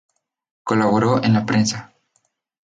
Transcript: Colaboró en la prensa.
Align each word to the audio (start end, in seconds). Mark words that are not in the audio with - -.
Colaboró 0.63 1.23
en 1.23 1.33
la 1.33 1.45
prensa. 1.45 1.93